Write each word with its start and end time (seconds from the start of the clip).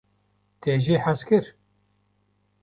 Te 0.61 0.73
jê 0.83 0.97
hez 1.05 1.21
kir? 1.27 1.45